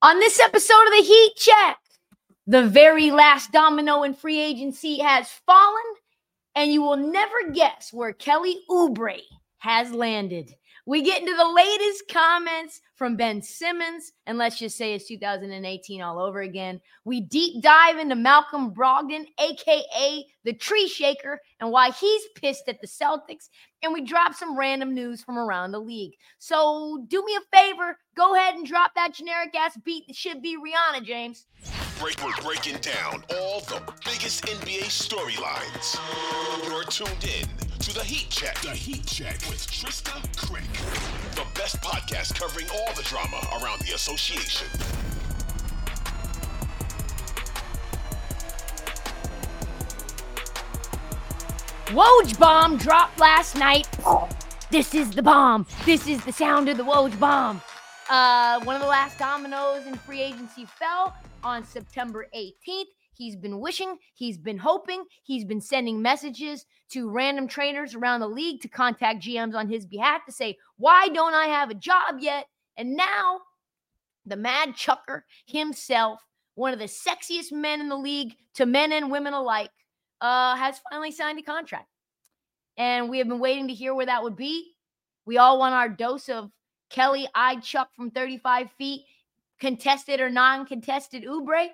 [0.00, 1.78] On this episode of the Heat Check,
[2.46, 5.82] the very last domino in free agency has fallen,
[6.54, 9.18] and you will never guess where Kelly Oubre
[9.58, 10.54] has landed.
[10.88, 16.00] We get into the latest comments from Ben Simmons, and let's just say it's 2018
[16.00, 16.80] all over again.
[17.04, 22.80] We deep dive into Malcolm Brogdon, aka the Tree Shaker, and why he's pissed at
[22.80, 23.50] the Celtics.
[23.82, 26.14] And we drop some random news from around the league.
[26.38, 30.40] So do me a favor, go ahead and drop that generic ass beat that should
[30.40, 31.44] be Rihanna, James.
[32.00, 35.98] Break, we're breaking down all the biggest NBA storylines.
[36.66, 38.58] You're tuned in to the Heat Check.
[38.60, 40.64] The Heat Check with Trysta Krick.
[41.36, 44.66] The best podcast covering all the drama around the association.
[51.86, 53.88] Woj bomb dropped last night.
[54.70, 55.66] This is the bomb.
[55.84, 57.62] This is the sound of the Woj bomb.
[58.10, 62.86] Uh, one of the last dominoes in free agency fell on September 18th.
[63.14, 68.28] He's been wishing, he's been hoping, he's been sending messages to random trainers around the
[68.28, 72.16] league to contact GMs on his behalf to say, Why don't I have a job
[72.20, 72.46] yet?
[72.76, 73.40] And now
[74.26, 76.20] the mad chucker himself,
[76.54, 79.70] one of the sexiest men in the league to men and women alike,
[80.20, 81.88] uh, has finally signed a contract.
[82.76, 84.74] And we have been waiting to hear where that would be.
[85.26, 86.50] We all want our dose of
[86.90, 89.04] Kelly eyed chuck from 35 feet,
[89.60, 91.68] contested or non contested Oubre.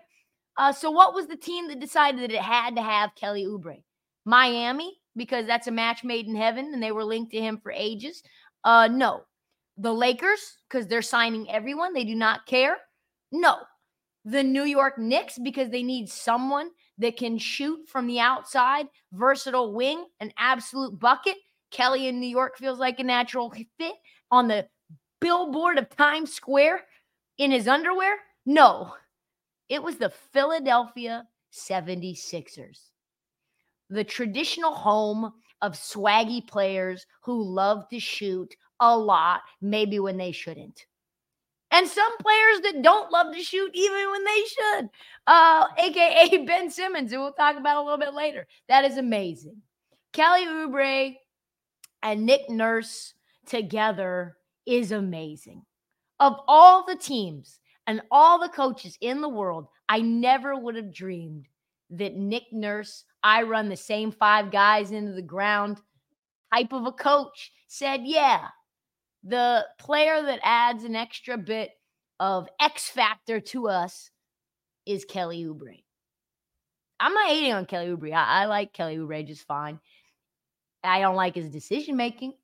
[0.57, 3.83] Uh, so, what was the team that decided that it had to have Kelly Oubre?
[4.25, 7.73] Miami, because that's a match made in heaven and they were linked to him for
[7.73, 8.23] ages.
[8.65, 9.25] Uh, no.
[9.77, 12.77] The Lakers, because they're signing everyone, they do not care.
[13.33, 13.59] No.
[14.25, 19.73] The New York Knicks, because they need someone that can shoot from the outside, versatile
[19.75, 21.37] wing, an absolute bucket.
[21.71, 23.95] Kelly in New York feels like a natural fit
[24.31, 24.69] on the
[25.21, 26.85] billboard of Times Square
[27.39, 28.17] in his underwear?
[28.47, 28.95] No.
[29.69, 32.91] It was the Philadelphia 76ers,
[33.95, 35.33] the traditional home
[35.63, 40.87] of swaggy players who love to shoot a lot, maybe when they shouldn't.
[41.71, 44.91] And some players that don't love to shoot even when they should,
[45.27, 48.47] uh, aka Ben Simmons, who we'll talk about a little bit later.
[48.69, 49.57] That is amazing.
[50.13, 51.17] Kelly Oubre
[52.03, 53.15] and Nick Nurse
[53.47, 55.63] together is amazing.
[56.21, 60.95] Of all the teams and all the coaches in the world, I never would have
[60.95, 61.47] dreamed
[61.99, 65.81] that Nick Nurse, I run the same five guys into the ground
[66.53, 68.49] type of a coach said, yeah,
[69.23, 71.71] the player that adds an extra bit
[72.21, 74.11] of X factor to us
[74.87, 75.83] is Kelly Oubre.
[77.01, 78.13] I'm not hating on Kelly Oubre.
[78.13, 79.81] I, I like Kelly Oubre just fine.
[80.83, 82.35] I don't like his decision making.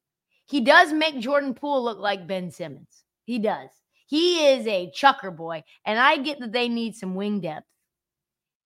[0.47, 3.05] He does make Jordan Poole look like Ben Simmons.
[3.25, 3.69] He does.
[4.06, 5.62] He is a chucker boy.
[5.84, 7.67] And I get that they need some wing depth.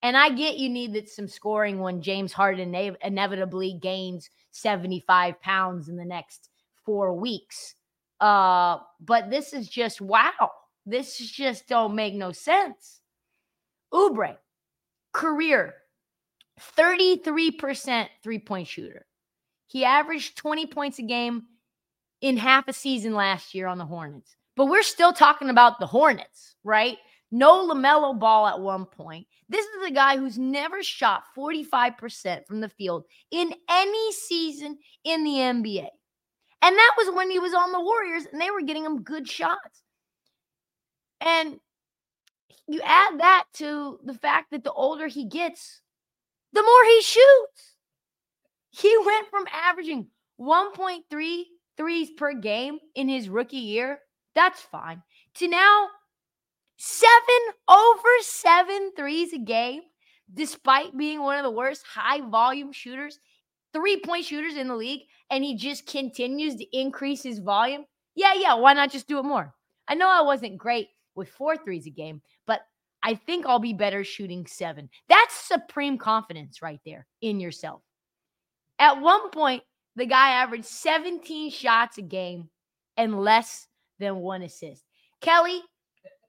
[0.05, 5.89] And I get you need that some scoring when James Harden inevitably gains 75 pounds
[5.89, 6.49] in the next
[6.85, 7.73] four weeks.
[8.21, 10.51] Uh, but this is just wow.
[10.85, 13.01] This just don't make no sense.
[13.91, 14.37] Oubre,
[15.11, 15.73] career
[16.77, 19.07] 33% three point shooter.
[19.65, 21.45] He averaged 20 points a game
[22.21, 24.35] in half a season last year on the Hornets.
[24.55, 26.99] But we're still talking about the Hornets, right?
[27.31, 29.27] No LaMelo ball at one point.
[29.49, 35.23] This is a guy who's never shot 45% from the field in any season in
[35.23, 35.87] the NBA.
[36.61, 39.27] And that was when he was on the Warriors and they were getting him good
[39.27, 39.83] shots.
[41.21, 41.59] And
[42.67, 45.81] you add that to the fact that the older he gets,
[46.53, 47.75] the more he shoots.
[48.71, 50.07] He went from averaging
[50.39, 51.43] 1.3
[51.77, 53.99] threes per game in his rookie year,
[54.33, 55.01] that's fine.
[55.35, 55.87] To now,
[57.67, 59.81] over seven threes a game,
[60.33, 63.19] despite being one of the worst high volume shooters,
[63.73, 67.85] three point shooters in the league, and he just continues to increase his volume.
[68.15, 69.53] Yeah, yeah, why not just do it more?
[69.87, 72.61] I know I wasn't great with four threes a game, but
[73.03, 74.89] I think I'll be better shooting seven.
[75.09, 77.81] That's supreme confidence right there in yourself.
[78.79, 79.63] At one point,
[79.95, 82.49] the guy averaged 17 shots a game
[82.97, 83.67] and less
[83.99, 84.83] than one assist.
[85.21, 85.61] Kelly,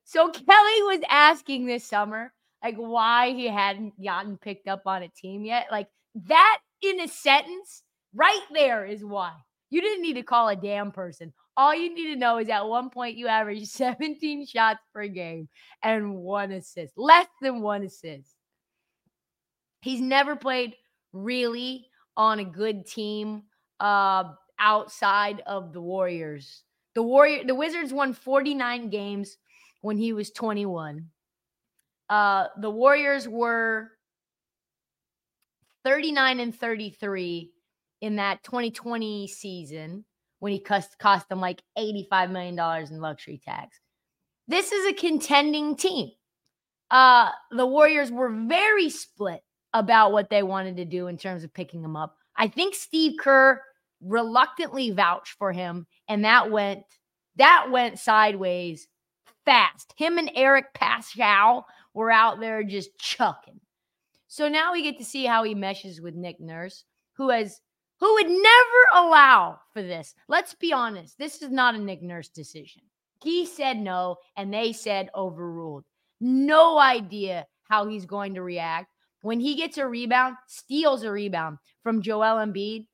[0.06, 2.32] so Kelly was asking this summer,
[2.64, 5.66] like, why he hadn't gotten picked up on a team yet.
[5.70, 5.88] Like,
[6.26, 7.82] that in a sentence
[8.14, 9.32] right there is why.
[9.68, 11.32] You didn't need to call a damn person.
[11.56, 15.48] All you need to know is at one point you averaged 17 shots per game
[15.82, 18.34] and one assist, less than one assist.
[19.82, 20.74] He's never played
[21.12, 23.42] really on a good team
[23.80, 24.24] uh,
[24.58, 26.62] outside of the Warriors.
[26.94, 29.36] The Warrior, the Wizards won 49 games
[29.86, 31.06] when he was 21.
[32.10, 33.92] Uh, the Warriors were
[35.84, 37.52] 39 and 33
[38.00, 40.04] in that 2020 season
[40.40, 42.58] when he cost, cost them like $85 million
[42.90, 43.78] in luxury tax.
[44.48, 46.10] This is a contending team.
[46.90, 49.42] Uh, the Warriors were very split
[49.72, 52.16] about what they wanted to do in terms of picking him up.
[52.36, 53.62] I think Steve Kerr
[54.00, 56.82] reluctantly vouched for him, and that went
[57.36, 58.88] that went sideways
[59.46, 59.94] fast.
[59.96, 61.64] Him and Eric Paschall
[61.94, 63.60] were out there just chucking.
[64.28, 66.84] So now we get to see how he meshes with Nick Nurse,
[67.14, 67.62] who has
[67.98, 70.14] who would never allow for this.
[70.28, 71.16] Let's be honest.
[71.16, 72.82] This is not a Nick Nurse decision.
[73.22, 75.84] He said no, and they said overruled.
[76.20, 78.92] No idea how he's going to react.
[79.22, 82.86] When he gets a rebound, steals a rebound from Joel Embiid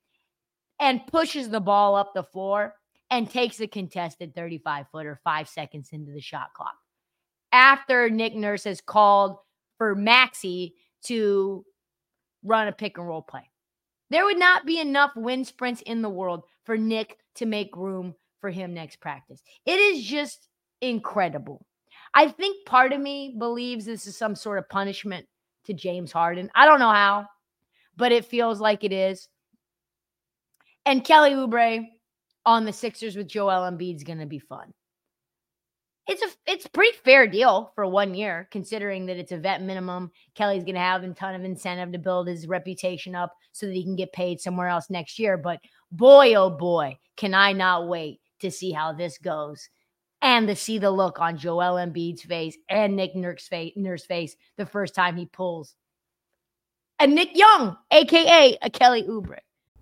[0.79, 2.75] and pushes the ball up the floor
[3.13, 6.75] and takes a contested 35 footer five seconds into the shot clock.
[7.53, 9.37] After Nick Nurse has called
[9.77, 11.63] for Maxey to
[12.43, 13.51] run a pick and roll play.
[14.09, 18.15] There would not be enough wind sprints in the world for Nick to make room
[18.41, 19.43] for him next practice.
[19.67, 20.49] It is just
[20.81, 21.67] incredible.
[22.15, 25.27] I think part of me believes this is some sort of punishment
[25.65, 26.51] to James Harden.
[26.55, 27.27] I don't know how,
[27.95, 29.29] but it feels like it is.
[30.87, 31.87] And Kelly Oubre
[32.45, 34.73] on the Sixers with Joel Embiid is going to be fun
[36.09, 40.11] it's a it's pretty fair deal for one year, considering that it's a vet minimum.
[40.35, 43.73] Kelly's going to have a ton of incentive to build his reputation up so that
[43.73, 45.37] he can get paid somewhere else next year.
[45.37, 45.61] But
[45.93, 49.69] boy, oh boy, can I not wait to see how this goes
[50.21, 54.95] and to see the look on Joel Embiid's face and Nick Nurse's face, the first
[54.95, 55.75] time he pulls.
[56.99, 59.39] And Nick Young, aka a Kelly Oubre.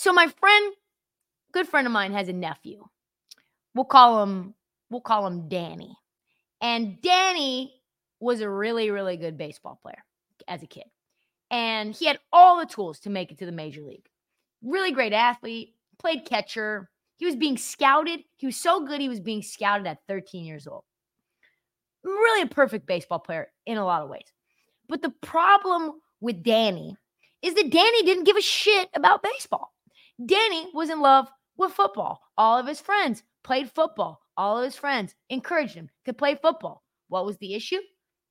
[0.00, 0.72] So, my friend,
[1.52, 2.86] good friend of mine, has a nephew.
[3.74, 4.54] We'll call him
[4.88, 5.94] we'll call him Danny.
[6.62, 7.74] And Danny
[8.18, 10.02] was a really, really good baseball player
[10.48, 10.86] as a kid.
[11.50, 14.06] And he had all the tools to make it to the major league.
[14.62, 16.88] Really great athlete, played catcher.
[17.18, 18.20] He was being scouted.
[18.38, 20.84] He was so good, he was being scouted at 13 years old.
[22.04, 24.32] Really a perfect baseball player in a lot of ways.
[24.88, 26.96] But the problem with Danny
[27.42, 29.74] is that Danny didn't give a shit about baseball.
[30.24, 32.20] Danny was in love with football.
[32.36, 36.82] All of his friends played football all of his friends encouraged him to play football.
[37.08, 37.80] What was the issue?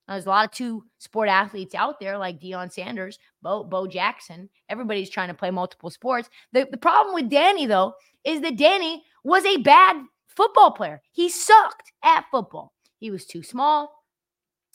[0.07, 4.49] There's a lot of two sport athletes out there like Deion Sanders, Bo, Bo Jackson.
[4.69, 6.27] Everybody's trying to play multiple sports.
[6.51, 7.93] The, the problem with Danny, though,
[8.23, 10.99] is that Danny was a bad football player.
[11.11, 12.73] He sucked at football.
[12.97, 13.93] He was too small.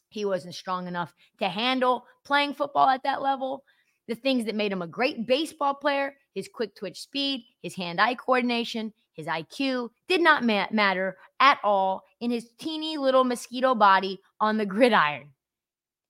[0.08, 3.64] He wasn't strong enough to handle playing football at that level.
[4.06, 8.00] The things that made him a great baseball player, his quick twitch speed, his hand
[8.00, 13.74] eye coordination, his IQ, did not ma- matter at all in his teeny little mosquito
[13.74, 15.30] body on the gridiron.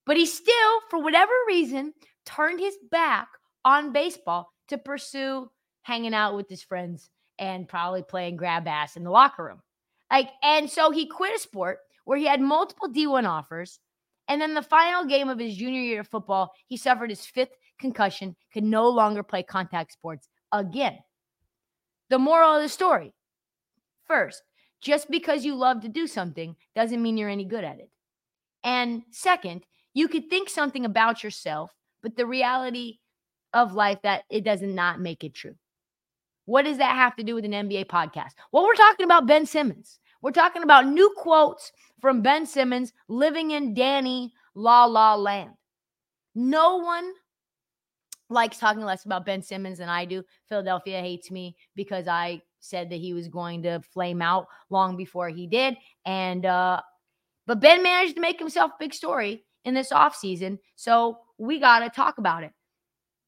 [0.07, 1.95] But he still, for whatever reason,
[2.27, 3.29] turned his back
[3.65, 5.51] on baseball to pursue
[5.83, 9.61] hanging out with his friends and probably playing grab ass in the locker room.
[10.11, 13.81] Like, and so he quit a sport where he had multiple D1 offers.
[14.29, 17.57] And then the final game of his junior year of football, he suffered his fifth
[17.79, 20.99] concussion, could no longer play contact sports again.
[22.11, 23.15] The moral of the story
[24.07, 24.43] first,
[24.81, 27.91] just because you love to do something doesn't mean you're any good at it.
[28.63, 29.65] And second,
[29.95, 32.99] you could think something about yourself, but the reality
[33.53, 35.55] of life that it does not make it true.
[36.47, 38.33] What does that have to do with an NBA podcast?
[38.53, 39.99] Well, we're talking about Ben Simmons.
[40.21, 45.51] We're talking about new quotes from Ben Simmons living in Danny La La Land.
[46.35, 47.13] No one
[48.31, 50.25] likes talking less about Ben Simmons than I do.
[50.49, 55.29] Philadelphia hates me because I said that he was going to flame out long before
[55.29, 55.77] he did.
[56.05, 56.81] And uh
[57.47, 60.59] but Ben managed to make himself a big story in this offseason.
[60.77, 62.53] So we got to talk about it.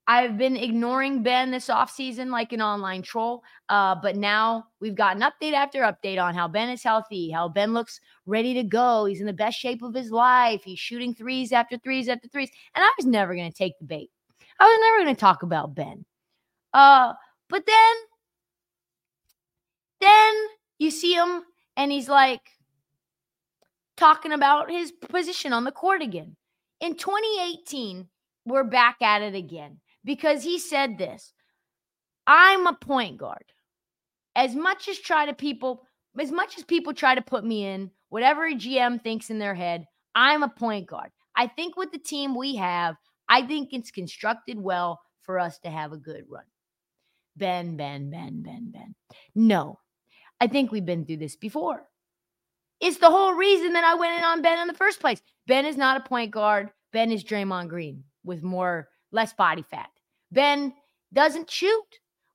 [0.09, 3.43] I've been ignoring Ben this offseason like an online troll.
[3.69, 7.49] Uh, but now we've got an update after update on how Ben is healthy, how
[7.49, 9.05] Ben looks ready to go.
[9.05, 10.62] He's in the best shape of his life.
[10.65, 12.50] He's shooting threes after threes after threes.
[12.75, 14.11] And I was never going to take the bait.
[14.59, 16.05] I was never going to talk about Ben.
[16.73, 17.15] Uh,
[17.49, 17.97] but then,
[20.01, 20.35] then
[20.79, 21.43] you see him
[21.77, 22.41] and he's like
[23.97, 26.37] talking about his position on the court again.
[26.81, 28.09] In 2018,
[28.45, 31.33] we're back at it again because he said this
[32.27, 33.45] I'm a point guard.
[34.35, 35.83] As much as try to people,
[36.19, 39.55] as much as people try to put me in whatever a GM thinks in their
[39.55, 41.11] head, I'm a point guard.
[41.35, 42.97] I think with the team we have,
[43.28, 46.45] I think it's constructed well for us to have a good run.
[47.37, 48.95] Ben, Ben, Ben, Ben, Ben.
[49.35, 49.78] No,
[50.40, 51.83] I think we've been through this before.
[52.80, 55.21] It's the whole reason that I went in on Ben in the first place.
[55.47, 56.71] Ben is not a point guard.
[56.92, 59.90] Ben is Draymond Green with more less body fat.
[60.33, 60.73] Ben
[61.12, 61.85] doesn't shoot.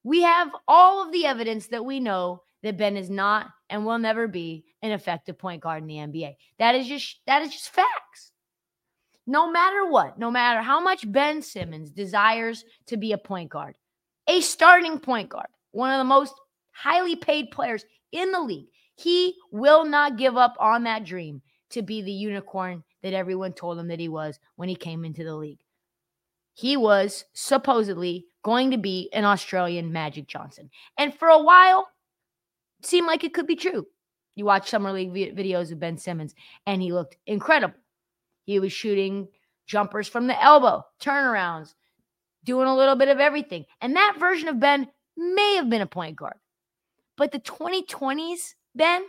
[0.04, 4.00] We have all of the evidence that we know that Ben is not and will
[4.00, 6.36] never be an effective point guard in the NBA.
[6.60, 8.31] That is just that is just facts.
[9.28, 13.76] No matter what, no matter how much Ben Simmons desires to be a point guard,
[14.28, 16.34] a starting point guard, one of the most
[16.72, 21.82] highly paid players in the league, he will not give up on that dream to
[21.82, 25.36] be the unicorn that everyone told him that he was when he came into the
[25.36, 25.60] league
[26.54, 30.70] he was supposedly going to be an Australian Magic Johnson.
[30.98, 31.88] And for a while,
[32.84, 33.88] seemed like it could be true.
[34.36, 36.34] You watch Summer League videos of Ben Simmons,
[36.66, 37.76] and he looked incredible.
[38.44, 39.28] He was shooting
[39.68, 41.74] jumpers from the elbow, turnarounds,
[42.44, 43.66] doing a little bit of everything.
[43.80, 46.38] And that version of Ben may have been a point guard.
[47.18, 49.04] But the 2020s, Ben,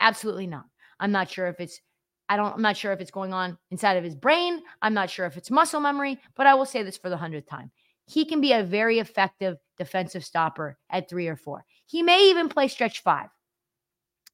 [0.00, 0.66] absolutely not.
[1.00, 1.80] I'm not sure if it's
[2.28, 4.60] I don't, I'm not sure if it's going on inside of his brain.
[4.82, 7.48] I'm not sure if it's muscle memory, but I will say this for the hundredth
[7.48, 7.70] time.
[8.06, 11.64] He can be a very effective defensive stopper at three or four.
[11.86, 13.28] He may even play stretch five.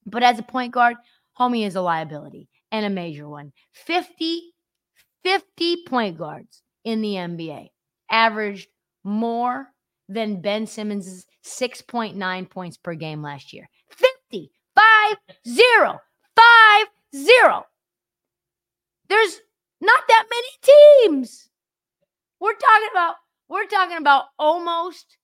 [0.06, 0.96] But as a point guard,
[1.38, 3.52] homie is a liability and a major one.
[3.72, 4.54] 50,
[5.22, 7.68] 50 point guards in the NBA
[8.10, 8.68] averaged
[9.04, 9.68] more
[10.08, 13.68] than Ben Simmons' 6.9 points per game last year.
[13.90, 16.00] 50, 5 0,
[16.36, 17.66] 5 0.
[19.08, 19.40] There's
[19.80, 21.48] not that many teams.
[22.40, 23.14] We're talking about
[23.48, 25.18] we're talking about almost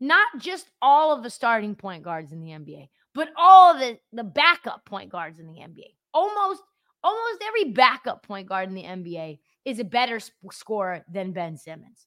[0.00, 3.98] not just all of the starting point guards in the NBA, but all of the
[4.12, 5.94] the backup point guards in the NBA.
[6.14, 6.62] Almost
[7.02, 10.18] almost every backup point guard in the NBA is a better
[10.50, 12.06] scorer than Ben Simmons.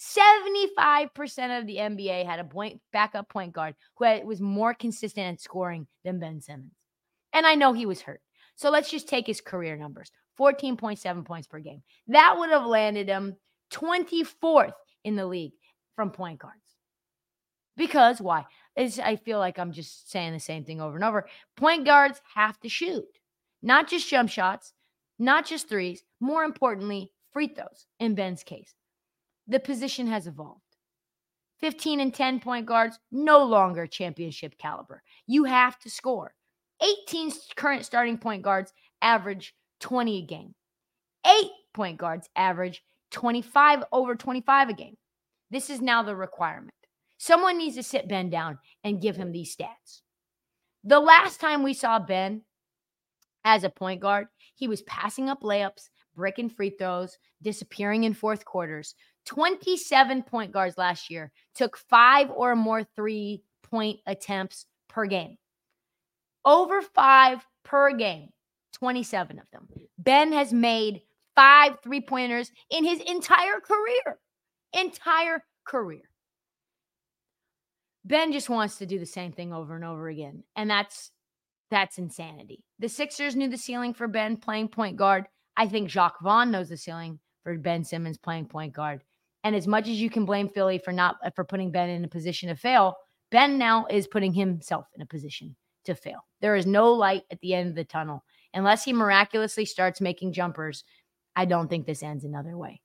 [0.00, 5.34] 75% of the NBA had a point backup point guard who had, was more consistent
[5.34, 6.76] at scoring than Ben Simmons.
[7.32, 8.20] And I know he was hurt.
[8.54, 11.82] So let's just take his career numbers 14.7 points per game.
[12.06, 13.36] That would have landed him
[13.72, 14.72] 24th
[15.04, 15.52] in the league
[15.96, 16.54] from point guards.
[17.76, 18.46] Because why?
[18.76, 21.28] It's, I feel like I'm just saying the same thing over and over.
[21.56, 23.04] Point guards have to shoot,
[23.62, 24.72] not just jump shots,
[25.18, 28.74] not just threes, more importantly, free throws in Ben's case.
[29.46, 30.62] The position has evolved.
[31.60, 35.02] 15 and 10 point guards, no longer championship caliber.
[35.26, 36.34] You have to score.
[36.80, 38.72] 18 current starting point guards
[39.02, 40.54] average 20 a game.
[41.26, 44.96] Eight point guards average 25 over 25 a game.
[45.50, 46.74] This is now the requirement.
[47.16, 50.02] Someone needs to sit Ben down and give him these stats.
[50.84, 52.42] The last time we saw Ben
[53.48, 58.44] as a point guard, he was passing up layups, breaking free throws, disappearing in fourth
[58.44, 58.94] quarters.
[59.24, 65.38] 27 point guards last year took five or more three point attempts per game.
[66.44, 68.28] Over five per game,
[68.74, 69.66] 27 of them.
[69.96, 71.00] Ben has made
[71.34, 74.18] five three pointers in his entire career.
[74.74, 76.02] Entire career.
[78.04, 80.44] Ben just wants to do the same thing over and over again.
[80.54, 81.12] And that's
[81.70, 82.64] that's insanity.
[82.78, 85.26] The Sixers knew the ceiling for Ben playing point guard.
[85.56, 89.02] I think Jacque Vaughn knows the ceiling for Ben Simmons playing point guard.
[89.44, 92.04] And as much as you can blame Philly for not uh, for putting Ben in
[92.04, 92.96] a position to fail,
[93.30, 96.24] Ben now is putting himself in a position to fail.
[96.40, 98.24] There is no light at the end of the tunnel.
[98.54, 100.84] Unless he miraculously starts making jumpers,
[101.36, 102.80] I don't think this ends another way.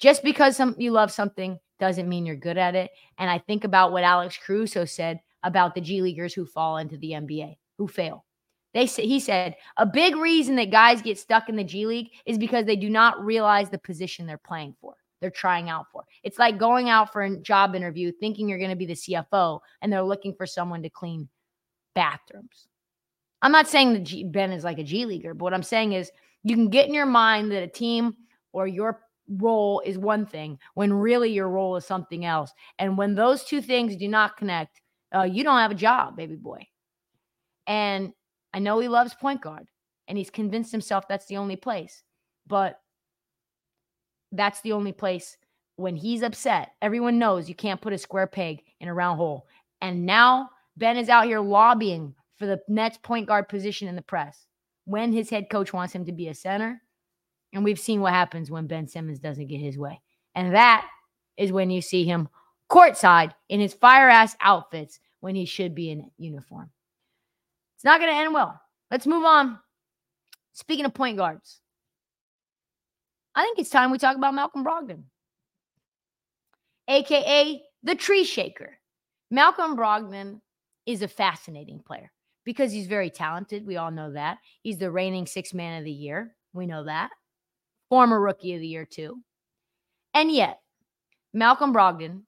[0.00, 2.90] Just because some you love something doesn't mean you're good at it.
[3.18, 6.96] And I think about what Alex Caruso said about the G Leaguers who fall into
[6.96, 8.24] the NBA, who fail.
[8.74, 12.38] They he said a big reason that guys get stuck in the G League is
[12.38, 14.94] because they do not realize the position they're playing for.
[15.20, 16.02] They're trying out for.
[16.24, 19.60] It's like going out for a job interview thinking you're going to be the CFO
[19.80, 21.28] and they're looking for someone to clean
[21.94, 22.66] bathrooms.
[23.40, 25.92] I'm not saying that G- Ben is like a G leaguer, but what I'm saying
[25.92, 26.10] is
[26.42, 28.16] you can get in your mind that a team
[28.52, 32.52] or your role is one thing when really your role is something else.
[32.78, 34.81] And when those two things do not connect,
[35.14, 36.66] uh, you don't have a job, baby boy.
[37.66, 38.12] And
[38.52, 39.66] I know he loves point guard
[40.08, 42.02] and he's convinced himself that's the only place,
[42.46, 42.80] but
[44.32, 45.36] that's the only place
[45.76, 46.72] when he's upset.
[46.80, 49.46] Everyone knows you can't put a square peg in a round hole.
[49.80, 54.02] And now Ben is out here lobbying for the Nets point guard position in the
[54.02, 54.46] press
[54.84, 56.82] when his head coach wants him to be a center.
[57.52, 60.00] And we've seen what happens when Ben Simmons doesn't get his way.
[60.34, 60.86] And that
[61.36, 62.28] is when you see him
[62.72, 66.70] courtside in his fire ass outfits when he should be in uniform.
[67.76, 68.60] It's not going to end well.
[68.90, 69.58] Let's move on.
[70.54, 71.60] Speaking of point guards,
[73.34, 75.04] I think it's time we talk about Malcolm Brogdon,
[76.88, 78.78] aka the tree shaker.
[79.30, 80.40] Malcolm Brogdon
[80.86, 82.12] is a fascinating player
[82.44, 83.66] because he's very talented.
[83.66, 84.38] We all know that.
[84.62, 86.36] He's the reigning six man of the year.
[86.52, 87.10] We know that.
[87.88, 89.18] Former rookie of the year, too.
[90.14, 90.60] And yet,
[91.32, 92.22] Malcolm Brogdon,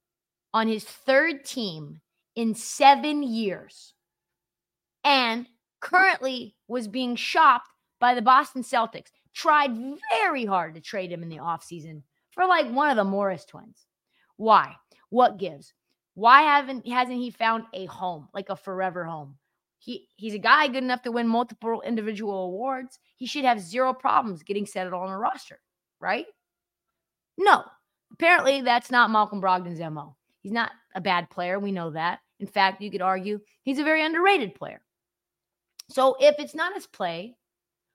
[0.55, 2.01] on his third team
[2.37, 3.93] in seven years,
[5.03, 5.47] and
[5.81, 7.69] currently was being shopped
[8.01, 9.77] by the Boston Celtics, tried
[10.11, 13.87] very hard to trade him in the offseason for like one of the Morris twins.
[14.37, 14.77] Why?
[15.11, 15.75] What gives?
[16.15, 19.37] Why haven't hasn't he found a home, like a forever home?
[19.81, 23.01] He he's a guy good enough to win multiple individual awards.
[23.17, 25.61] He should have zero problems getting settled on a roster,
[26.01, 26.27] right?
[27.37, 27.65] No.
[28.13, 30.15] Apparently, that's not Malcolm Brogdon's MO.
[30.45, 31.59] He's not a bad player.
[31.59, 32.21] We know that.
[32.39, 34.83] In fact, you could argue he's a very underrated player.
[35.89, 37.37] So if it's not his play,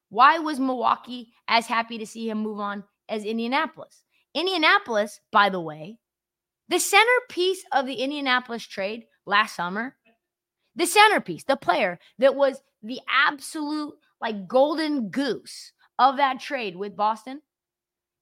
[0.10, 4.04] why was Milwaukee as happy to see him move on as Indianapolis?
[4.34, 6.00] Indianapolis, by the way,
[6.70, 9.96] the centerpiece of the Indianapolis trade last summer,
[10.76, 16.96] the centerpiece, the player that was the absolute like golden goose of that trade with
[16.98, 17.42] Boston,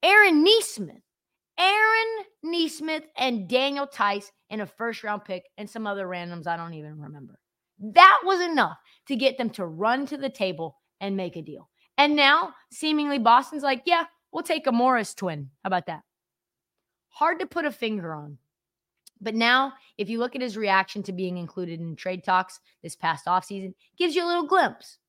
[0.04, 1.02] Aaron Nesmith.
[1.60, 6.58] Aaron Nesmith and Daniel Theis in a first round pick and some other randoms I
[6.58, 7.40] don't even remember.
[7.80, 11.70] That was enough to get them to run to the table and make a deal.
[11.98, 15.50] And now, seemingly, Boston's like, yeah, we'll take a Morris twin.
[15.64, 16.02] How about that?
[17.10, 18.38] Hard to put a finger on.
[19.20, 22.96] But now, if you look at his reaction to being included in trade talks this
[22.96, 25.00] past offseason, gives you a little glimpse.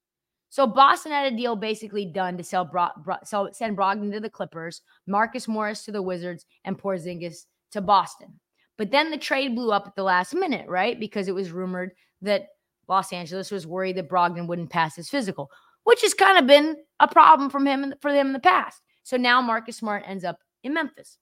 [0.50, 4.20] So Boston had a deal basically done to sell, Bro- Bro- sell send Brogdon to
[4.20, 8.40] the Clippers, Marcus Morris to the Wizards, and Porzingis to Boston.
[8.76, 10.98] But then the trade blew up at the last minute, right?
[10.98, 12.48] Because it was rumored that
[12.88, 15.50] Los Angeles was worried that Brogdon wouldn't pass his physical
[15.88, 18.82] which has kind of been a problem from him for them in the past.
[19.04, 21.16] So now Marcus Smart ends up in Memphis.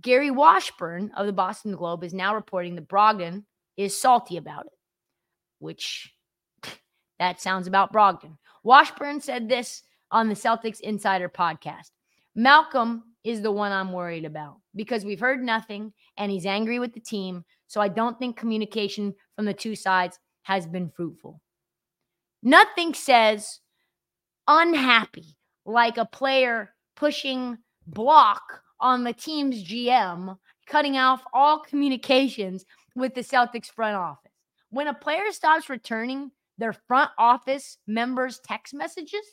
[0.00, 3.44] Gary Washburn of the Boston Globe is now reporting that Brogdon
[3.76, 4.72] is salty about it,
[5.58, 6.10] which
[7.18, 8.38] that sounds about Brogdon.
[8.62, 11.90] Washburn said this on the Celtics Insider podcast.
[12.34, 16.92] Malcolm is the one I'm worried about because we've heard nothing and he's angry with
[16.92, 17.44] the team.
[17.66, 21.40] So I don't think communication from the two sides has been fruitful.
[22.42, 23.60] Nothing says
[24.48, 32.64] unhappy, like a player pushing block on the team's GM, cutting off all communications
[32.96, 34.32] with the Celtics front office.
[34.70, 39.24] When a player stops returning their front office members' text messages,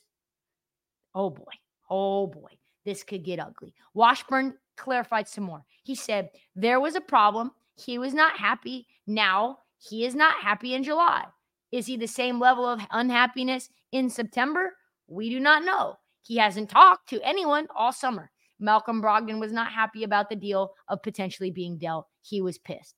[1.16, 1.54] oh boy,
[1.90, 3.74] oh boy, this could get ugly.
[3.94, 5.64] Washburn clarified some more.
[5.84, 7.52] He said there was a problem.
[7.76, 8.88] He was not happy.
[9.08, 11.26] Now he is not happy in July.
[11.72, 14.74] Is he the same level of unhappiness in September?
[15.08, 15.98] We do not know.
[16.24, 18.32] He hasn't talked to anyone all summer.
[18.60, 22.08] Malcolm Brogdon was not happy about the deal of potentially being dealt.
[22.22, 22.96] He was pissed.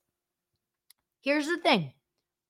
[1.20, 1.92] Here's the thing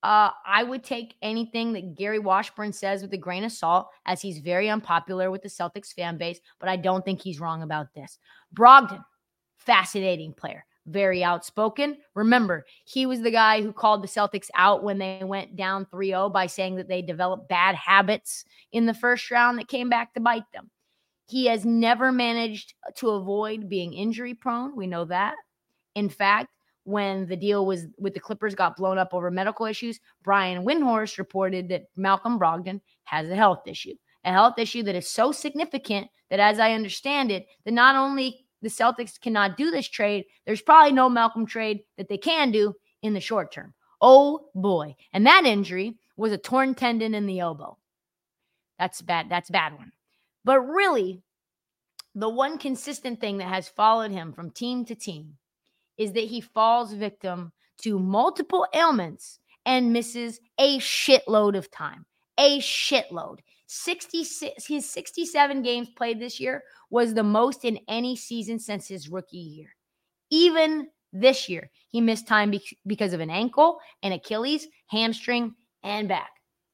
[0.03, 4.21] uh, I would take anything that Gary Washburn says with a grain of salt, as
[4.21, 7.95] he's very unpopular with the Celtics fan base, but I don't think he's wrong about
[7.95, 8.19] this.
[8.53, 9.05] Brogdon,
[9.59, 11.99] fascinating player, very outspoken.
[12.15, 16.09] Remember, he was the guy who called the Celtics out when they went down 3
[16.09, 20.15] 0 by saying that they developed bad habits in the first round that came back
[20.15, 20.69] to bite them.
[21.29, 24.75] He has never managed to avoid being injury prone.
[24.77, 25.35] We know that.
[25.95, 26.49] In fact,
[26.85, 31.19] when the deal was with the Clippers got blown up over medical issues, Brian Windhorst
[31.19, 36.09] reported that Malcolm Brogdon has a health issue, a health issue that is so significant
[36.31, 40.63] that, as I understand it, that not only the Celtics cannot do this trade, there's
[40.63, 43.75] probably no Malcolm trade that they can do in the short term.
[44.01, 44.97] Oh boy.
[45.13, 47.77] And that injury was a torn tendon in the elbow.
[48.79, 49.29] That's bad.
[49.29, 49.93] That's a bad one.
[50.45, 51.23] But really,
[52.15, 55.37] the one consistent thing that has followed him from team to team
[55.99, 57.53] is that he falls victim
[57.83, 62.05] to multiple ailments and misses a shitload of time.
[62.39, 63.39] A shitload.
[63.67, 69.09] 66 his 67 games played this year was the most in any season since his
[69.09, 69.75] rookie year.
[70.31, 76.09] Even this year, he missed time be- because of an ankle, an Achilles, hamstring, and
[76.09, 76.31] back.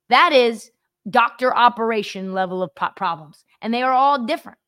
[0.08, 0.70] That is
[1.08, 4.58] doctor operation level of po- problems, and they are all different.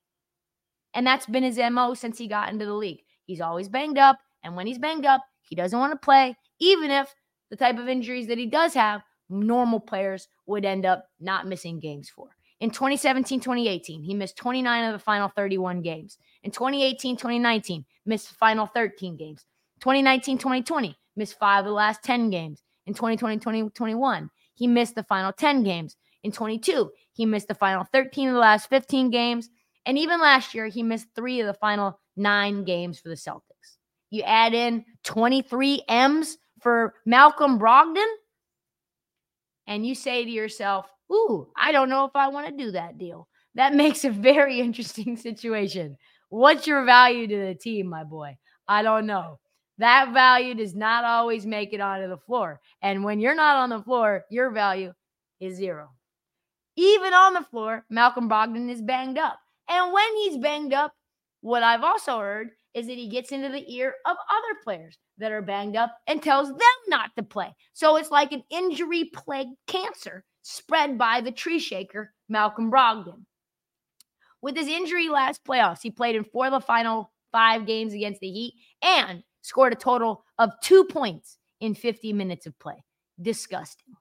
[0.94, 3.02] And that's been his MO since he got into the league.
[3.26, 4.18] He's always banged up.
[4.42, 7.14] And when he's banged up, he doesn't want to play, even if
[7.50, 11.78] the type of injuries that he does have, normal players would end up not missing
[11.80, 12.28] games for.
[12.60, 16.18] In 2017 2018, he missed 29 of the final 31 games.
[16.42, 19.46] In 2018 2019, missed the final 13 games.
[19.80, 22.62] 2019 2020, missed five of the last 10 games.
[22.86, 25.96] In 2020 2021, he missed the final 10 games.
[26.22, 29.48] In 22, he missed the final 13 of the last 15 games.
[29.86, 33.49] And even last year, he missed three of the final nine games for the Celtics.
[34.10, 38.06] You add in 23 M's for Malcolm Brogdon,
[39.66, 42.98] and you say to yourself, Ooh, I don't know if I want to do that
[42.98, 43.28] deal.
[43.54, 45.96] That makes a very interesting situation.
[46.28, 48.36] What's your value to the team, my boy?
[48.68, 49.38] I don't know.
[49.78, 52.60] That value does not always make it onto the floor.
[52.82, 54.92] And when you're not on the floor, your value
[55.40, 55.88] is zero.
[56.76, 59.38] Even on the floor, Malcolm Brogdon is banged up.
[59.68, 60.92] And when he's banged up,
[61.40, 65.32] what I've also heard is that he gets into the ear of other players that
[65.32, 67.54] are banged up and tells them not to play.
[67.72, 73.24] So it's like an injury plagued cancer spread by the tree shaker, Malcolm Brogdon.
[74.42, 78.20] With his injury last playoffs, he played in four of the final five games against
[78.20, 82.82] the Heat and scored a total of two points in 50 minutes of play.
[83.20, 83.94] Disgusting.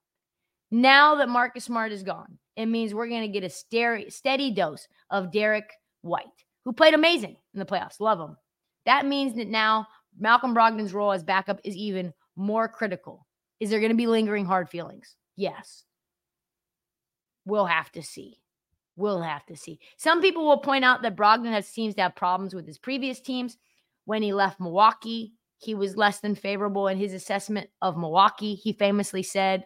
[0.72, 4.88] Now that Marcus Smart is gone, it means we're going to get a steady dose
[5.10, 5.70] of Derrick
[6.02, 6.26] White,
[6.64, 8.00] who played amazing in the playoffs.
[8.00, 8.38] Love him.
[8.86, 9.88] That means that now
[10.18, 13.28] Malcolm Brogdon's role as backup is even more critical.
[13.60, 15.16] Is there going to be lingering hard feelings?
[15.36, 15.84] Yes.
[17.46, 18.40] We'll have to see.
[18.96, 19.80] We'll have to see.
[19.98, 23.20] Some people will point out that Brogdon has seems to have problems with his previous
[23.20, 23.58] teams.
[24.06, 28.56] When he left Milwaukee, he was less than favorable in his assessment of Milwaukee.
[28.56, 29.66] He famously said,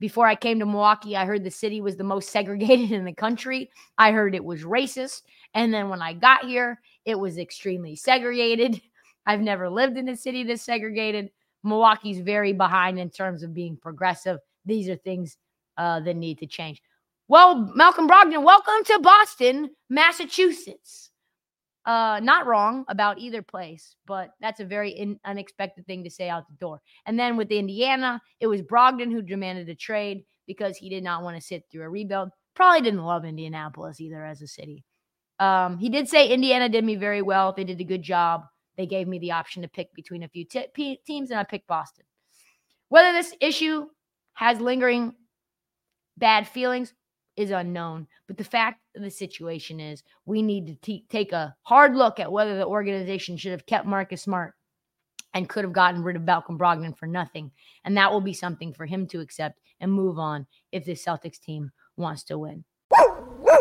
[0.00, 3.12] Before I came to Milwaukee, I heard the city was the most segregated in the
[3.12, 3.70] country.
[3.96, 5.22] I heard it was racist.
[5.54, 8.80] And then when I got here, it was extremely segregated.
[9.26, 11.30] I've never lived in a city this segregated.
[11.62, 14.38] Milwaukee's very behind in terms of being progressive.
[14.64, 15.36] These are things
[15.76, 16.82] uh, that need to change.
[17.26, 21.10] Well, Malcolm Brogdon, welcome to Boston, Massachusetts.
[21.88, 26.28] Uh, not wrong about either place, but that's a very in- unexpected thing to say
[26.28, 26.82] out the door.
[27.06, 31.22] And then with Indiana, it was Brogdon who demanded a trade because he did not
[31.22, 32.28] want to sit through a rebuild.
[32.54, 34.84] Probably didn't love Indianapolis either as a city.
[35.40, 37.54] Um, he did say Indiana did me very well.
[37.56, 38.42] They did a good job.
[38.76, 41.44] They gave me the option to pick between a few t- p- teams, and I
[41.44, 42.04] picked Boston.
[42.90, 43.86] Whether this issue
[44.34, 45.14] has lingering
[46.18, 46.92] bad feelings
[47.38, 48.08] is unknown.
[48.26, 52.18] But the fact of the situation is, we need to t- take a hard look
[52.18, 54.54] at whether the organization should have kept Marcus Smart
[55.32, 57.52] and could have gotten rid of Malcolm Brogdon for nothing.
[57.84, 61.38] And that will be something for him to accept and move on if the Celtics
[61.38, 62.64] team wants to win.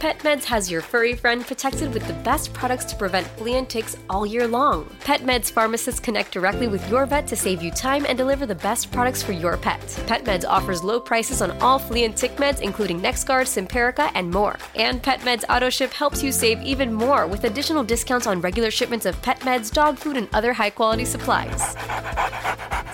[0.00, 3.96] PetMeds has your furry friend protected with the best products to prevent flea and ticks
[4.10, 4.84] all year long.
[5.00, 8.92] PetMeds pharmacists connect directly with your vet to save you time and deliver the best
[8.92, 9.80] products for your pet.
[10.06, 14.58] PetMeds offers low prices on all flea and tick meds, including NexGard, Simparica, and more.
[14.74, 19.20] And PetMeds AutoShip helps you save even more with additional discounts on regular shipments of
[19.22, 21.74] pet meds, dog food, and other high quality supplies.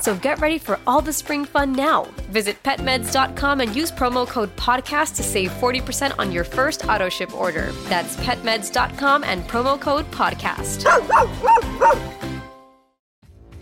[0.03, 2.07] So get ready for all the spring fun now.
[2.29, 7.33] Visit petmeds.com and use promo code PODCAST to save 40% on your first auto ship
[7.33, 7.71] order.
[7.85, 10.83] That's petmeds.com and promo code podcast.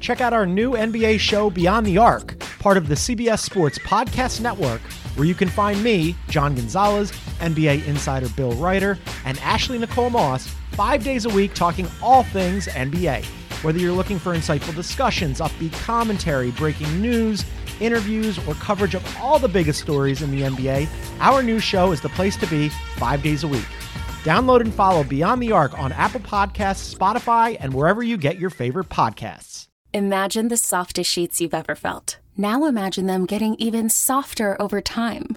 [0.00, 4.40] Check out our new NBA show, Beyond the Arc, part of the CBS Sports Podcast
[4.40, 4.80] Network,
[5.16, 10.46] where you can find me, John Gonzalez, NBA insider Bill Reiter, and Ashley Nicole Moss
[10.70, 13.39] five days a week talking all things NBA.
[13.62, 17.44] Whether you're looking for insightful discussions, upbeat commentary, breaking news,
[17.78, 20.88] interviews, or coverage of all the biggest stories in the NBA,
[21.20, 23.68] our new show is the place to be five days a week.
[24.24, 28.48] Download and follow Beyond the Arc on Apple Podcasts, Spotify, and wherever you get your
[28.48, 29.66] favorite podcasts.
[29.92, 32.18] Imagine the softest sheets you've ever felt.
[32.38, 35.36] Now imagine them getting even softer over time.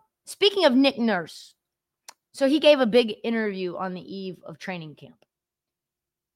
[0.25, 1.53] speaking of Nick Nurse,
[2.33, 5.25] so he gave a big interview on the eve of training camp.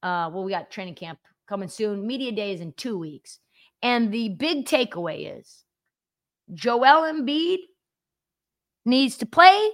[0.02, 1.18] Uh, well, we got training camp
[1.48, 2.06] coming soon.
[2.06, 3.38] Media day is in two weeks.
[3.82, 5.64] And the big takeaway is
[6.52, 7.58] Joel Embiid
[8.84, 9.70] needs to play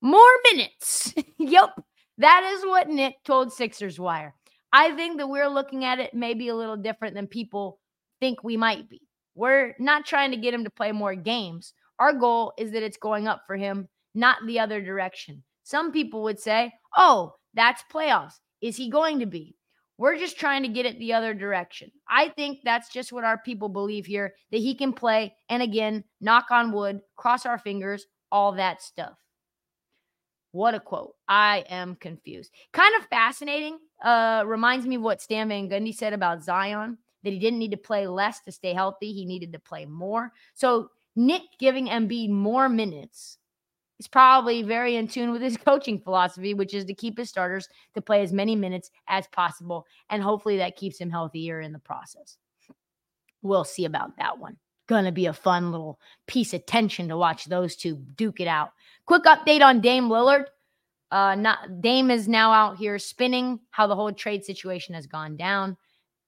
[0.00, 0.20] more
[0.52, 1.14] minutes.
[1.38, 1.70] yep.
[2.18, 4.34] That is what Nick told Sixers Wire.
[4.72, 7.78] I think that we're looking at it maybe a little different than people
[8.20, 9.02] think we might be.
[9.34, 11.72] We're not trying to get him to play more games.
[12.02, 15.44] Our goal is that it's going up for him, not the other direction.
[15.62, 18.40] Some people would say, oh, that's playoffs.
[18.60, 19.54] Is he going to be?
[19.98, 21.92] We're just trying to get it the other direction.
[22.08, 25.32] I think that's just what our people believe here that he can play.
[25.48, 29.16] And again, knock on wood, cross our fingers, all that stuff.
[30.50, 31.14] What a quote.
[31.28, 32.50] I am confused.
[32.72, 33.78] Kind of fascinating.
[34.04, 37.70] Uh, reminds me of what Stan Van Gundy said about Zion that he didn't need
[37.70, 39.12] to play less to stay healthy.
[39.12, 40.32] He needed to play more.
[40.54, 43.38] So Nick giving Embiid more minutes
[43.98, 47.68] is probably very in tune with his coaching philosophy, which is to keep his starters
[47.94, 49.86] to play as many minutes as possible.
[50.10, 52.36] And hopefully that keeps him healthier in the process.
[53.42, 54.56] We'll see about that one.
[54.88, 58.72] Gonna be a fun little piece of tension to watch those two duke it out.
[59.06, 60.46] Quick update on Dame Lillard.
[61.10, 65.36] Uh, not Dame is now out here spinning how the whole trade situation has gone
[65.36, 65.76] down.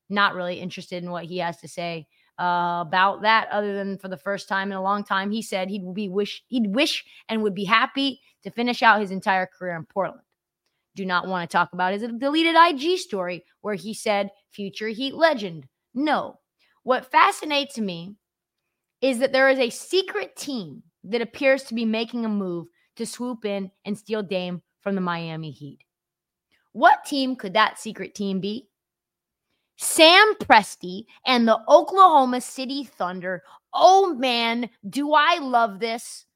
[0.08, 2.06] Not really interested in what he has to say
[2.38, 5.68] uh, about that, other than for the first time in a long time, he said
[5.68, 9.76] he'd be wish he'd wish and would be happy to finish out his entire career
[9.76, 10.22] in Portland.
[10.96, 15.14] Do not want to talk about his deleted IG story where he said future Heat
[15.14, 15.66] legend.
[15.94, 16.38] No.
[16.82, 18.16] What fascinates me
[19.00, 22.66] is that there is a secret team that appears to be making a move
[22.96, 25.80] to swoop in and steal Dame from the Miami Heat.
[26.72, 28.68] What team could that secret team be?
[29.76, 33.42] Sam Presti and the Oklahoma City Thunder.
[33.72, 36.26] Oh man, do I love this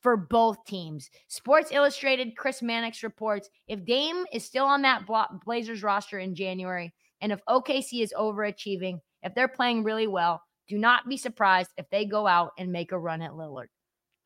[0.00, 1.10] for both teams.
[1.26, 5.06] Sports Illustrated, Chris Mannix reports if Dame is still on that
[5.44, 10.78] Blazers roster in January, and if OKC is overachieving, if they're playing really well, do
[10.78, 13.66] not be surprised if they go out and make a run at Lillard.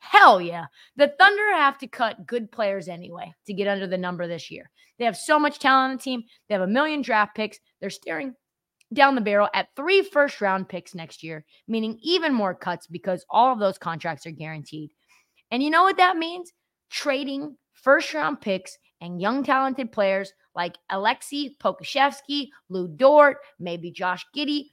[0.01, 0.67] Hell yeah.
[0.97, 4.69] The Thunder have to cut good players anyway to get under the number this year.
[4.99, 6.25] They have so much talent on the team.
[6.49, 7.59] They have a million draft picks.
[7.81, 8.35] They're staring
[8.93, 13.25] down the barrel at three first round picks next year, meaning even more cuts because
[13.31, 14.91] all of those contracts are guaranteed.
[15.51, 16.53] And you know what that means?
[16.91, 24.25] Trading first round picks and young talented players like Alexei Pokusevski, Lu Dort, maybe Josh
[24.37, 24.67] Giddey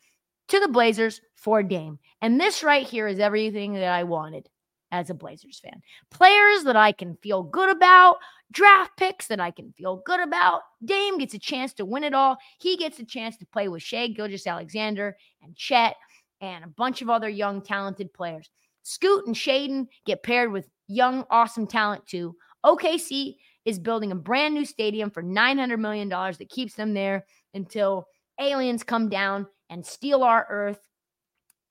[0.49, 1.99] to the Blazers for Dame.
[2.21, 4.47] And this right here is everything that I wanted.
[4.91, 5.81] As a Blazers fan.
[6.09, 8.17] Players that I can feel good about,
[8.51, 10.61] draft picks that I can feel good about.
[10.83, 12.37] Dame gets a chance to win it all.
[12.59, 15.95] He gets a chance to play with Shai Gilgeous-Alexander and Chet
[16.41, 18.49] and a bunch of other young, talented players.
[18.81, 22.35] Scoot and Shaedon get paired with young, awesome talent too.
[22.65, 28.07] OKC is building a brand new stadium for $900 million that keeps them there until
[28.39, 30.79] aliens come down and steal our earth.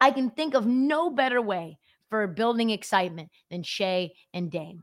[0.00, 1.78] I can think of no better way
[2.10, 4.82] for building excitement than Shai and Dame.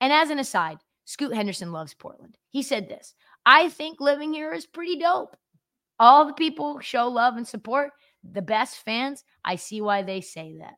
[0.00, 2.36] And as an aside, Scoot Henderson loves Portland.
[2.50, 3.14] He said this
[3.46, 5.36] I think living here is pretty dope.
[5.98, 7.90] All the people show love and support,
[8.22, 9.22] the best fans.
[9.44, 10.74] I see why they say that.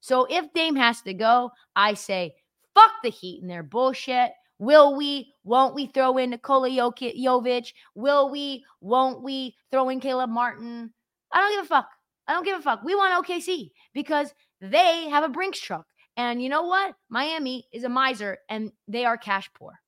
[0.00, 2.34] So if Dame has to go, I say,
[2.74, 4.32] fuck the Heat and their bullshit.
[4.58, 7.72] Will we, won't we throw in Nikola Jovic?
[7.94, 10.92] Will we, won't we throw in Caleb Martin?
[11.32, 11.88] I don't give a fuck.
[12.26, 12.82] I don't give a fuck.
[12.82, 15.86] We want OKC because they have a Brinks truck.
[16.16, 16.94] And you know what?
[17.10, 19.78] Miami is a miser and they are cash poor.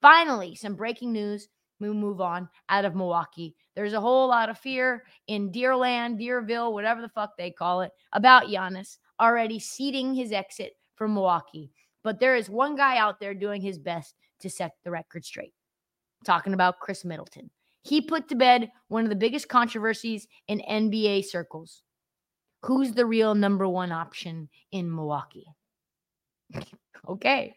[0.00, 1.48] Finally, some breaking news.
[1.80, 3.54] We move on out of Milwaukee.
[3.74, 7.90] There's a whole lot of fear in Deerland, Deerville, whatever the fuck they call it,
[8.12, 11.70] about Giannis already seeding his exit from Milwaukee.
[12.02, 15.54] But there is one guy out there doing his best to set the record straight.
[16.24, 17.50] Talking about Khris Middleton.
[17.82, 21.82] He put to bed one of the biggest controversies in NBA circles.
[22.64, 25.46] Who's the real number one option in Milwaukee?
[27.08, 27.56] okay.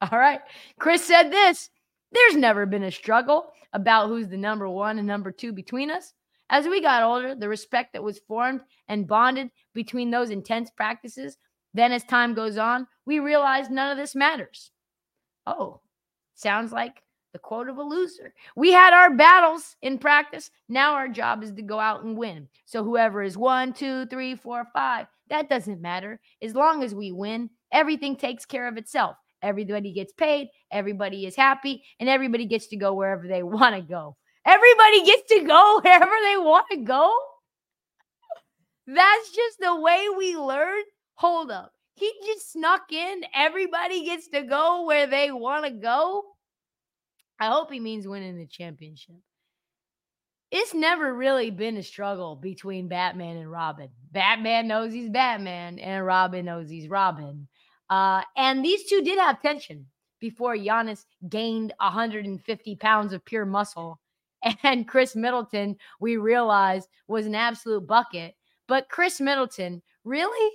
[0.00, 0.40] All right.
[0.78, 1.68] Khris said this
[2.12, 6.12] There's never been a struggle about who's the number one and number two between us.
[6.48, 11.36] As we got older, the respect that was formed and bonded between those intense practices,
[11.74, 14.70] then as time goes on, we realize none of this matters.
[15.44, 15.80] Oh,
[16.34, 18.34] sounds like the quote of a loser.
[18.56, 20.50] We had our battles in practice.
[20.68, 22.48] Now our job is to go out and win.
[22.64, 26.20] So whoever is one, two, three, four, five, that doesn't matter.
[26.42, 29.16] As long as we win, everything takes care of itself.
[29.42, 33.82] Everybody gets paid, everybody is happy, and everybody gets to go wherever they want to
[33.82, 34.16] go.
[34.44, 37.14] Everybody gets to go wherever they want to go.
[38.86, 40.82] That's just the way we learn.
[41.14, 41.72] Hold up.
[41.94, 43.22] He just snuck in.
[43.34, 46.24] Everybody gets to go where they want to go.
[47.40, 49.16] I hope he means winning the championship.
[50.50, 53.88] It's never really been a struggle between Batman and Robin.
[54.12, 57.48] Batman knows he's Batman, and Robin knows he's Robin.
[57.88, 59.86] Uh, and these two did have tension
[60.20, 63.98] before Giannis gained 150 pounds of pure muscle.
[64.62, 68.34] And Khris Middleton, we realized, was an absolute bucket.
[68.68, 70.50] But Khris Middleton, really?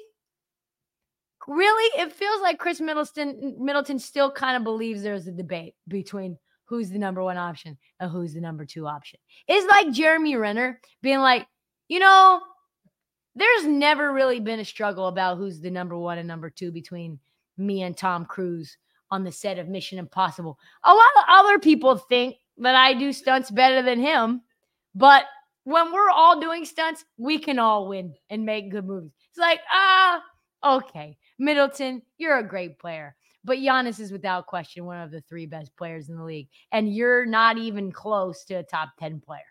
[1.47, 2.01] Really?
[2.01, 6.89] It feels like Khris Middleton Middleton still kind of believes there's a debate between who's
[6.89, 9.19] the number one option and who's the number two option.
[9.47, 11.47] It's like Jeremy Renner being like,
[11.87, 12.41] you know,
[13.35, 17.19] there's never really been a struggle about who's the number one and number two between
[17.57, 18.77] me and Tom Cruise
[19.11, 20.57] on the set of Mission Impossible.
[20.83, 24.41] A lot of other people think that I do stunts better than him,
[24.95, 25.25] but
[25.65, 29.11] when we're all doing stunts, we can all win and make good movies.
[29.29, 30.21] It's like, ah,
[30.63, 33.15] okay, Middleton, you're a great player.
[33.45, 36.49] But Giannis is without question one of the three best players in the league.
[36.71, 39.43] And you're not even close to a top 10 player.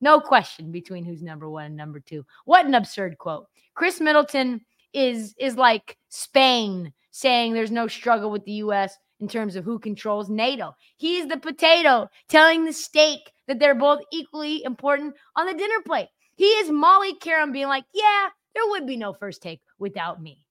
[0.00, 2.26] No question between who's number one and number two.
[2.44, 3.46] What an absurd quote.
[3.74, 4.60] Khris Middleton
[4.92, 9.78] is is like Spain saying there's no struggle with the US in terms of who
[9.78, 10.74] controls NATO.
[10.96, 16.08] He's the potato telling the steak that they're both equally important on the dinner plate.
[16.34, 20.45] He is Molly Qerim being like, yeah, there would be no first take without me.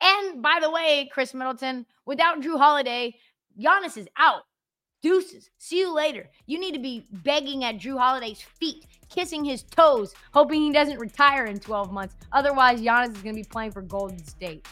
[0.00, 3.16] And by the way, Khris Middleton, without Jrue Holiday,
[3.58, 4.42] Giannis is out.
[5.02, 5.50] Deuces.
[5.58, 6.28] See you later.
[6.46, 10.98] You need to be begging at Jrue Holiday's feet, kissing his toes, hoping he doesn't
[10.98, 12.16] retire in 12 months.
[12.32, 14.66] Otherwise, Giannis is going to be playing for Golden State.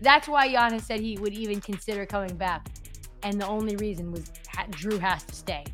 [0.00, 2.66] That's why Giannis said he would even consider coming back.
[3.22, 4.30] And the only reason was
[4.72, 5.64] Jrue has to stay.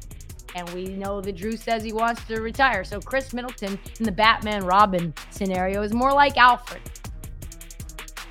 [0.55, 2.85] And we know that Jrue says he wants to retire.
[2.85, 6.83] So Khris Middleton in the Batman Robin scenario is more like Alfred.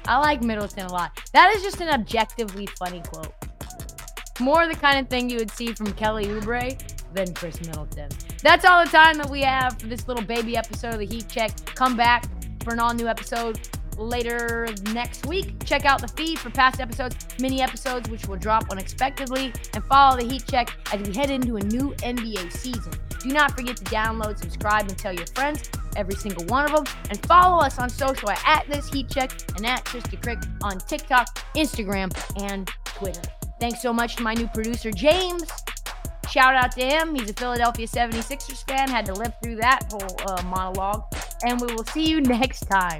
[0.08, 1.20] I like Middleton a lot.
[1.34, 3.34] That is just an objectively funny quote.
[4.40, 6.80] More the kind of thing you would see from Kelly Oubre
[7.14, 8.10] than Khris Middleton.
[8.42, 11.28] That's all the time that we have for this little baby episode of the Heat
[11.28, 11.52] Check.
[11.76, 12.26] Come back
[12.64, 13.60] for an all new episode
[13.98, 15.62] later next week.
[15.66, 20.18] Check out the feed for past episodes, mini episodes, which will drop unexpectedly, and follow
[20.18, 22.94] the Heat Check as we head into a new NBA season.
[23.20, 26.96] Do not forget to download, subscribe, and tell your friends every single one of them.
[27.10, 31.36] And follow us on social at, this heat check and at Trysta Krick on TikTok,
[31.56, 33.22] Instagram, and Twitter.
[33.60, 35.52] Thanks so much to my new producer, James.
[36.30, 37.16] Shout out to him.
[37.16, 38.90] He's a Philadelphia 76ers fan.
[38.90, 41.04] Had to live through that whole uh, monologue.
[41.46, 43.00] And we will see you next time.